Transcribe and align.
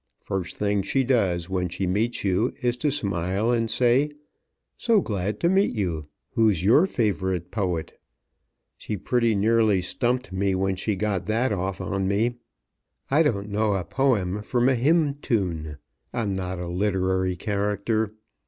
First 0.23 0.57
thing 0.57 0.81
she 0.81 1.03
does 1.03 1.47
when 1.47 1.69
she 1.69 1.85
meets 1.85 2.23
you 2.23 2.55
is 2.63 2.75
to 2.77 2.89
smile 2.89 3.51
and 3.51 3.69
say: 3.69 4.09
"So 4.75 4.99
glad 4.99 5.39
to 5.41 5.47
meet 5.47 5.73
you. 5.75 6.07
Who's 6.31 6.63
your 6.63 6.87
favorite 6.87 7.51
poet?" 7.51 7.99
She 8.77 8.97
pretty 8.97 9.35
nearly 9.35 9.79
stumped 9.83 10.33
me 10.33 10.55
when 10.55 10.75
she 10.75 10.95
got 10.95 11.27
that 11.27 11.51
off 11.51 11.79
on 11.79 12.07
me. 12.07 12.37
I 13.11 13.21
don't 13.21 13.49
know 13.49 13.75
a 13.75 13.83
poem 13.83 14.41
from 14.41 14.67
a 14.69 14.73
hymn 14.75 15.17
tune. 15.21 15.77
I'm 16.11 16.33
not 16.33 16.57
a 16.57 16.67
literary 16.67 17.35
character. 17.35 18.11